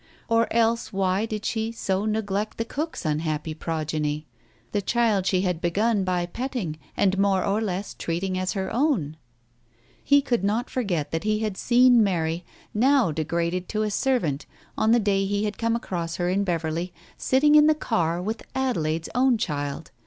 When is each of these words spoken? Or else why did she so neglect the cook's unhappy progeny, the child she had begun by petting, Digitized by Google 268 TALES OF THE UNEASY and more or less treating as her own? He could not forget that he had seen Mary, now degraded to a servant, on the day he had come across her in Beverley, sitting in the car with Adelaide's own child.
Or 0.27 0.51
else 0.51 0.91
why 0.91 1.27
did 1.27 1.45
she 1.45 1.71
so 1.71 2.05
neglect 2.05 2.57
the 2.57 2.65
cook's 2.65 3.05
unhappy 3.05 3.53
progeny, 3.53 4.25
the 4.71 4.81
child 4.81 5.27
she 5.27 5.41
had 5.41 5.61
begun 5.61 6.03
by 6.03 6.25
petting, 6.25 6.69
Digitized 6.69 6.73
by 6.73 6.81
Google 6.81 7.11
268 7.13 7.13
TALES 7.13 7.13
OF 7.13 7.13
THE 7.13 7.13
UNEASY 7.13 7.13
and 7.13 7.21
more 7.21 7.45
or 7.45 7.61
less 7.61 7.93
treating 7.93 8.37
as 8.39 8.53
her 8.53 8.73
own? 8.73 9.17
He 10.03 10.21
could 10.23 10.43
not 10.43 10.69
forget 10.71 11.11
that 11.11 11.23
he 11.23 11.39
had 11.41 11.55
seen 11.55 12.03
Mary, 12.03 12.43
now 12.73 13.11
degraded 13.11 13.69
to 13.69 13.83
a 13.83 13.91
servant, 13.91 14.47
on 14.75 14.91
the 14.91 14.99
day 14.99 15.25
he 15.25 15.43
had 15.43 15.59
come 15.59 15.75
across 15.75 16.15
her 16.15 16.29
in 16.29 16.43
Beverley, 16.43 16.91
sitting 17.15 17.53
in 17.53 17.67
the 17.67 17.75
car 17.75 18.19
with 18.19 18.41
Adelaide's 18.55 19.09
own 19.13 19.37
child. 19.37 19.91